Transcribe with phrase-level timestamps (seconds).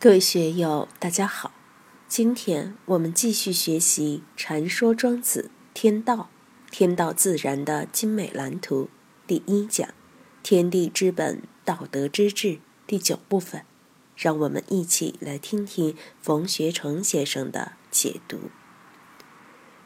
[0.00, 1.50] 各位学友，大家好。
[2.06, 6.30] 今天我们继续学习《禅说庄子天道》，
[6.70, 8.88] 天道自然的精美蓝图
[9.26, 9.88] 第一讲
[10.44, 13.64] “天地之本，道德之治”第九部分。
[14.14, 18.38] 让我们一起来听听冯学成先生的解读。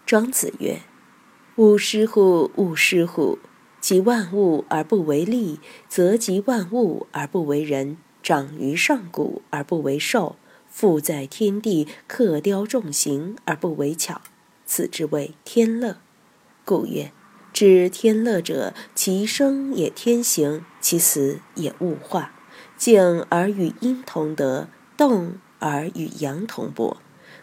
[0.04, 0.82] 庄子曰
[1.56, 2.50] ：“勿失乎！
[2.56, 3.38] 勿失乎！
[3.80, 5.58] 及万物而不为利，
[5.88, 10.36] 则及万物而不为人。”长于上古而不为寿，
[10.70, 14.20] 富在天地，刻雕重形而不为巧，
[14.64, 15.98] 此之谓天乐。
[16.64, 17.12] 故曰：
[17.52, 22.32] 知天乐者，其生也天行，其死也物化。
[22.76, 26.96] 静而与阴同德，动而与阳同波。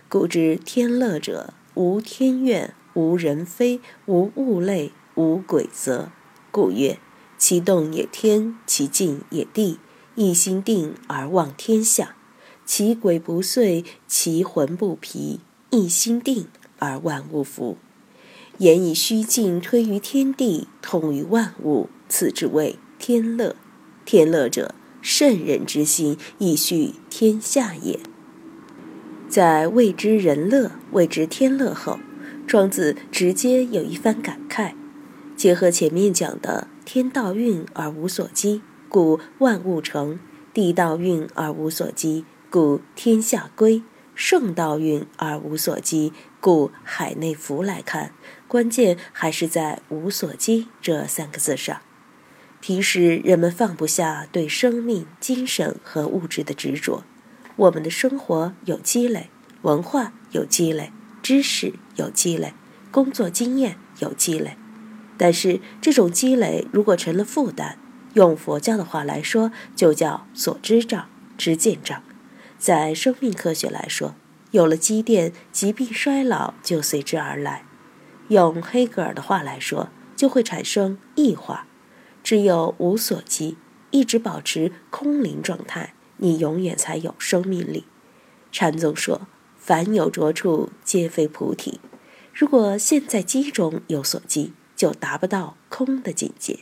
[0.07, 6.09] 故知天乐者，无天怨，无人非，无物类，无鬼则。
[6.51, 6.97] 故曰：
[7.37, 9.79] 其动也天，其静也地。
[10.19, 12.17] 一心定而望天下，
[12.65, 15.39] 其鬼不遂，其魂不疲。
[15.69, 16.47] 一心定
[16.77, 17.77] 而万物服。
[18.57, 23.55] 言以虚静推于天地，通于万物，此之谓天乐。
[24.03, 27.97] 天乐者，圣人之心，以续天下也。
[29.29, 31.97] 在谓之人乐，谓之天乐后，
[32.45, 34.73] 庄子直接有一番感慨，
[35.37, 38.61] 结合前面讲的“天道运而无所积”。
[38.89, 40.19] 故万物成，
[40.53, 43.83] 地道运而无所积，故天下归；
[44.15, 47.61] 圣道运而无所积，故海内服。
[47.61, 48.11] 来看，
[48.47, 51.81] 关键还是在“无所积”这三个字上，
[52.59, 57.03] 提示人们放不下对生命、精神和物质的执着。
[57.55, 59.29] 我们的生活有积累，
[59.61, 62.53] 文化有积累，知识有积累，
[62.89, 64.57] 工作经验有积累，
[65.17, 67.77] 但是这种积累如果成了负担，
[68.19, 72.03] 用佛教的话来说，就叫所知障、知见障。
[72.57, 74.13] 在生命科学来说，
[74.51, 77.63] 有了积淀，疾病衰老就随之而来。
[78.27, 79.87] 用黑格尔的话来说，
[80.17, 81.65] 就会产生异化。
[82.21, 83.55] 只有无所积，
[83.91, 87.85] 一直保持空灵状态，你永远才有生命力。
[88.51, 91.79] 禅宗说：“凡有着处，皆非菩提。”
[92.35, 96.59] 如果现在积中有所积，就达不到空的境界。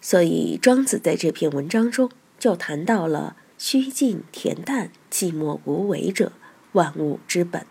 [0.00, 6.32] 所以，庄子在这篇文章中就谈到了虚静恬淡、寂寞无为者，
[6.72, 7.66] 万物之本。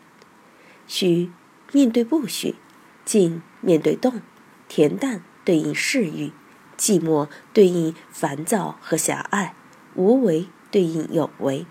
[0.88, 1.32] 虚
[1.72, 2.56] 面对不虚，
[3.04, 4.22] 静面对动，
[4.70, 6.32] 恬淡对应嗜欲，
[6.78, 9.56] 寂寞对应烦躁和狭隘，
[9.96, 11.66] 无为对应有为，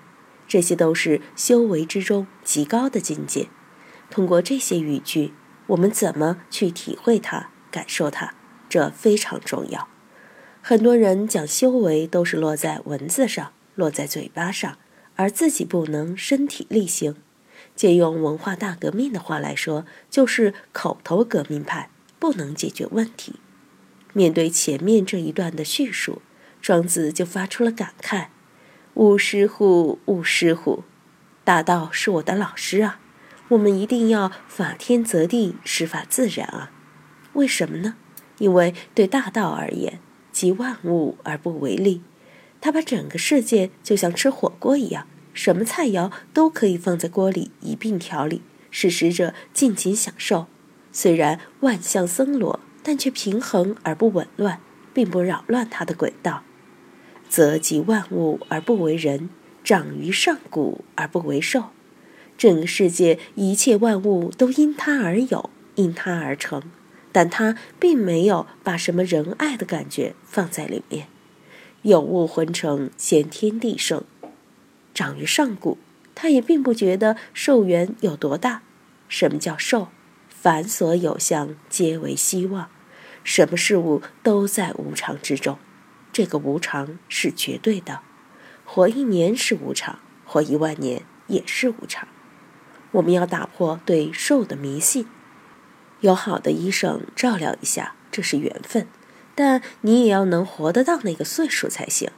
[0.49, 3.49] 这些都是修为之中极高的境界。
[4.11, 5.33] 通过这些语句，
[5.69, 8.35] 我们怎么去体会它、感受它，
[8.69, 9.87] 这非常重要。
[10.61, 14.77] 很多人讲修为都是落在文字上，落在嘴巴上，
[15.17, 17.15] 而自己不能身体力行。
[17.75, 23.37] 借用文化大革命的话来说，就是口头革命派，不能解决问题。
[24.13, 26.21] 面对前面这一段的叙述，
[26.61, 28.27] 庄子就发出了感慨
[28.95, 30.83] ：“勿失乎，勿失乎！
[31.45, 33.01] 大道是我的老师啊，
[33.51, 36.73] 我们一定要法天则地，师法自然啊。
[37.35, 37.95] 为什么呢？
[38.39, 40.01] 因为对大道而言。”
[40.33, 42.03] 集万物而不为利，
[42.61, 50.47] 他把整个世界就像吃火锅一样，什么菜肴都可以放在锅里一并调理，使食者尽情享受。
[50.91, 54.61] 虽然万象森罗，但却平衡而不紊乱，
[54.95, 56.43] 并不扰乱它的轨道。
[57.29, 59.29] 则集万物而不为人，
[59.63, 61.65] 长于上古而不为寿。
[62.39, 66.63] 整个世界一切万物都因他而有，因他而成。
[67.19, 71.09] 但他并没有把什么仁爱的感觉放在里面。
[71.83, 74.05] 有物浑成，先天地盛，
[74.95, 75.79] 长于上古。
[76.15, 78.63] 他也并不觉得寿元有多大。
[79.09, 79.89] 什么叫寿？
[80.29, 82.69] 凡所有相，皆为希望。
[83.25, 85.59] 什么事物都在无常之中。
[86.13, 87.99] 这个无常是绝对的。
[88.65, 92.07] 活一年是无常，活一万年也是无常。
[92.93, 95.09] 我们要打破对寿的迷信。
[96.01, 98.87] 有好的医生照料一下，这是缘分，
[99.35, 102.11] 但你也要能活得到那个岁数才行。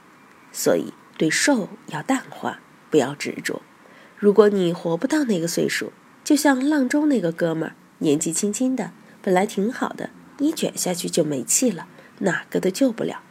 [0.51, 3.61] 所以对寿要淡化，不要执着。
[4.17, 5.93] 如果你活不到那个岁数，
[6.23, 8.91] 就像阆中那个哥们儿，年纪轻轻的，
[9.21, 11.87] 本来挺好的，一卷下去就没气了，
[12.19, 13.21] 哪个都救不了。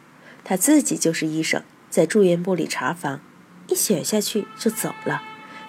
[0.43, 3.21] 他自己就是医生，在住院部里查房，
[3.69, 5.23] 一卷下去就走了，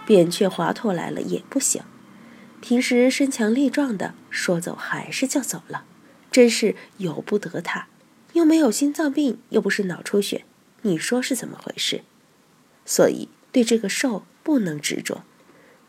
[0.08, 1.84] 扁鹊华佗来了也不行。
[2.62, 5.84] 平时身强力壮的，说走还是就走了，
[6.32, 7.88] 真是由不得他。
[8.34, 10.46] 又没有心脏病，又不是脑出血，
[10.84, 12.04] 你说是怎么回事？
[12.86, 15.24] 所以对这个寿不能执着。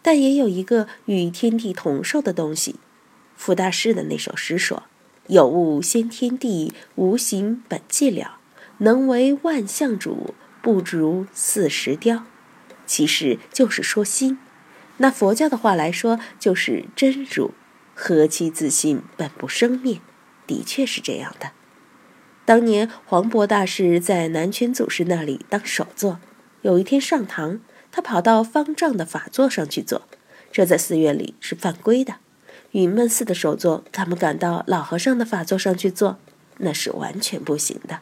[0.00, 2.76] 但也有一个与天地同寿的东西。
[3.36, 4.84] 傅大师的那首诗说
[5.28, 8.32] ：“有物先天地，无形本寂寥。
[8.78, 12.24] 能为万象主，不如四时雕。”
[12.84, 14.38] 其实就是说心。
[15.02, 17.50] 那佛教的话来说，就是真如。
[17.92, 20.00] 何其自信，本不生灭。
[20.46, 21.50] 的确是这样的。
[22.44, 26.20] 当年黄渤大师在南泉祖师那里当首座，
[26.62, 27.60] 有一天上堂。
[27.90, 30.02] 他跑到方丈的法座上去坐，
[30.52, 32.14] 这在寺院里是犯规的。
[32.70, 36.18] 云门寺的首座，他们敢到老和尚的法座上去坐，
[36.58, 38.00] 那是完全不行的。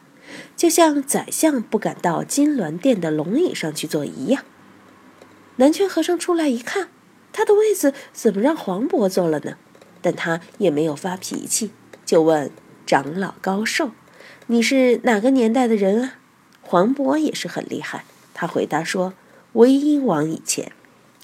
[0.55, 4.45] 就像宰相不敢到金銮殿的龙椅上去坐一样。
[5.61, 6.89] 南拳和尚出来一看，
[7.31, 9.57] 他的位子怎么让黄渤坐了呢？
[10.01, 11.69] 但他也没有发脾气，
[12.03, 12.49] 就问
[12.87, 13.91] 长老高寿
[14.47, 16.15] ：“你是哪个年代的人啊？”
[16.63, 19.13] 黄渤也是很厉害，他回答说。
[19.53, 20.71] 威音王以前，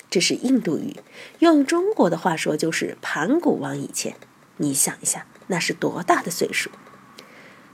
[0.10, 0.98] 这是印度语，
[1.40, 4.18] 用中国的话说就是盘古王以前。
[4.58, 6.70] 你想一下，那是多大的岁数？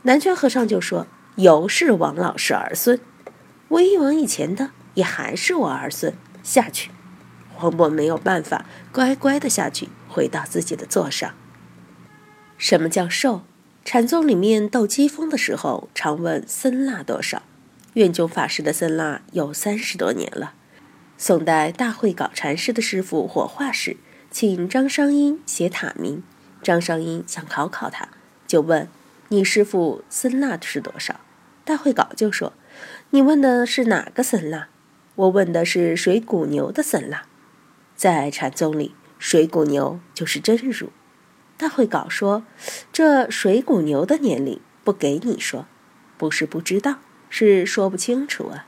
[0.03, 3.01] 南拳和尚就说：“尤是王老师儿孙，
[3.69, 6.13] 威音王以前的也还是我儿孙。”
[6.43, 6.91] 下去，
[7.55, 11.33] 黄渤没有办法，乖乖的下去，回到自己的座上。
[12.57, 13.41] 什么叫寿？
[13.85, 17.41] 禅宗里面斗机锋的时候，常问僧腊多少。
[17.93, 20.53] 愿炯法师的僧腊有三十多年了。
[21.17, 23.97] 宋代大会搞禅师的师傅火化时，
[24.31, 26.23] 请张商英写塔名。
[26.61, 28.07] 张商英想考考他，
[28.47, 28.87] 就问
[29.29, 31.19] ：“你师傅僧腊是多少？”
[31.65, 32.53] 大会稿就说
[33.11, 34.69] ：“你问的是哪个僧腊？
[35.15, 37.23] 我问的是水谷牛的僧腊。
[37.95, 40.89] 在禅宗里，水谷牛就是真如。”
[41.57, 42.43] 大会稿说
[42.91, 45.65] ：“这水谷牛的年龄不给你说，
[46.17, 46.99] 不是不知道。”
[47.35, 48.67] 是说不清楚啊，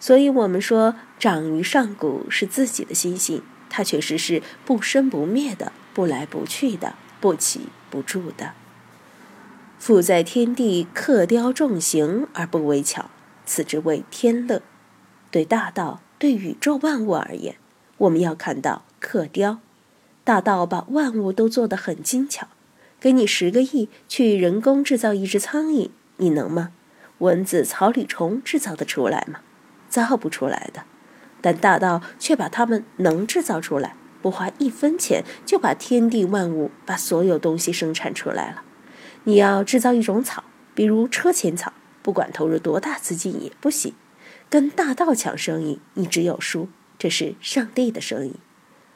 [0.00, 8.52] 所以我们说长于上古是自己的心性，它确实是不生不灭的，不来不去的，不起不住的。
[9.78, 13.10] 富在天地，刻雕重形而不为巧，
[13.44, 14.62] 此之谓天乐。
[15.30, 17.56] 对大道，对宇宙万物而言，
[17.98, 19.58] 我们要看到刻雕。
[20.24, 22.48] 大道把万物都做得很精巧，
[23.00, 26.72] 给你十个亿去人工制造一只苍蝇，你能吗？
[27.18, 29.40] 蚊子、草履虫制造得出来吗？
[29.88, 30.84] 造不出来的。
[31.40, 38.62] 但大道却把它们能制造出来，不花一分钱就把天地万物、把所有东西生产出来了。
[39.24, 41.72] 你要制造一种草，比如车前草，
[42.02, 43.94] 不管投入多大资金也不行。
[44.50, 46.68] 跟大道抢生意，你只有输。
[46.98, 48.36] 这是上帝的生意，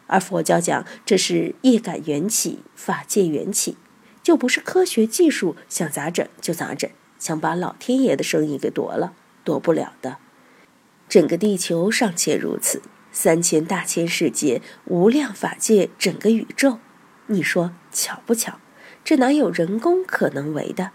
[0.08, 3.76] 而佛教讲这是业感缘起、法界缘起，
[4.22, 6.90] 就不是科学技术想咋整就咋整。
[7.18, 9.12] 想把老天爷的生意给夺了，
[9.44, 10.16] 夺不了的。
[11.08, 12.82] 整个地球尚且如此，
[13.12, 16.80] 三千大千世界、无量法界，整个宇宙，
[17.28, 18.58] 你说巧不巧？
[19.04, 20.90] 这哪有人工可能为的？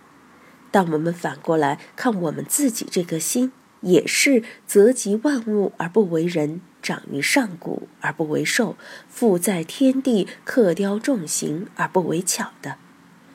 [0.70, 8.76] 当我们反过来看我们自己这颗心，也是泽及万物而不为人，长于上古而不为寿，
[9.08, 12.78] 富在天地，刻雕重形而不为巧的。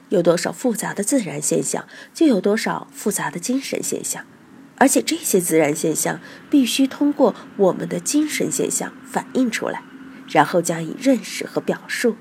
[0.09, 4.27] 有多少复杂的自然现象，就有多少复杂的精神现象，
[4.77, 9.83] 而且这些自然现象必须通过我们的精神现象反映出来，
[10.29, 12.17] 然后加以认识和表述。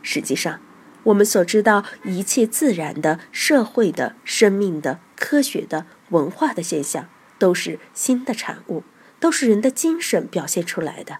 [0.00, 0.60] 实际上，
[1.04, 8.82] 我们所知道一切自然的、社会的、生命的、科学的、文化的现象，都是心的产物，
[9.18, 11.18] 都是人的精神表现出来的。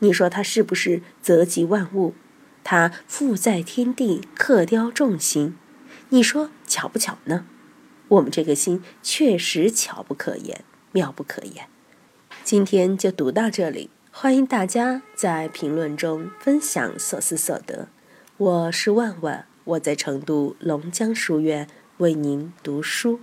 [0.00, 2.14] 你说它是不是泽及万物？
[2.64, 5.56] 他富在天地，刻雕重形，
[6.10, 7.44] 你说巧不巧呢？
[8.08, 11.66] 我们这个心确实巧不可言，妙不可言。
[12.44, 17.88] 今天就读到这里，欢迎大家在评论中分享所思所得。
[18.36, 21.66] 我是万万，我在成都龙江书院
[21.98, 23.20] 为您读书。